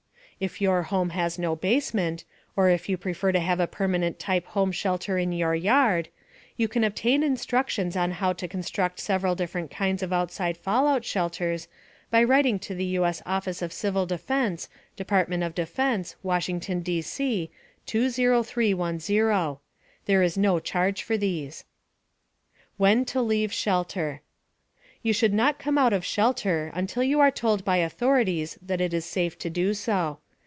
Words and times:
If 0.41 0.59
your 0.59 0.81
home 0.81 1.11
has 1.11 1.37
no 1.37 1.55
basement, 1.55 2.25
or 2.55 2.67
if 2.71 2.89
you 2.89 2.97
prefer 2.97 3.31
to 3.31 3.39
have 3.39 3.59
a 3.59 3.67
permanent 3.67 4.17
type 4.17 4.47
home 4.47 4.71
shelter 4.71 5.19
in 5.19 5.31
your 5.31 5.53
yard, 5.53 6.09
you 6.57 6.67
can 6.67 6.83
obtain 6.83 7.21
instructions 7.21 7.95
on 7.95 8.09
how 8.13 8.33
to 8.33 8.47
construct 8.47 8.99
several 8.99 9.35
different 9.35 9.69
kinds 9.69 10.01
of 10.01 10.11
outside 10.11 10.57
fallout 10.57 11.05
shelters 11.05 11.67
by 12.09 12.23
writing 12.23 12.57
to 12.57 12.73
the 12.73 12.85
U.S. 12.97 13.21
Office 13.23 13.61
of 13.61 13.71
Civil 13.71 14.07
Defense, 14.07 14.67
Department 14.95 15.43
of 15.43 15.53
Defense, 15.53 16.15
Washington, 16.23 16.79
D.C. 16.79 17.51
20310. 17.85 19.57
There 20.05 20.23
is 20.23 20.37
no 20.39 20.59
charge 20.59 21.03
for 21.03 21.17
these. 21.17 21.65
WHEN 22.77 23.05
TO 23.05 23.21
LEAVE 23.21 23.53
SHELTER 23.53 24.21
You 25.03 25.13
should 25.13 25.35
not 25.35 25.59
come 25.59 25.77
out 25.77 25.93
of 25.93 26.03
shelter 26.03 26.71
until 26.73 27.03
you 27.03 27.19
are 27.19 27.29
told 27.29 27.63
by 27.63 27.77
authorities 27.77 28.57
that 28.59 28.81
it 28.81 28.91
is 28.91 29.05
safe 29.05 29.37
to 29.37 29.49
do 29.51 29.75
so. 29.75 30.17